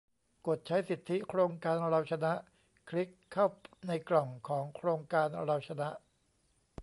[0.47, 2.33] กดใช้สิทธิโครงการเราชนะ
[2.89, 3.45] คลิกเข้า
[3.87, 5.89] ในกล่องของโครงการเราชนะ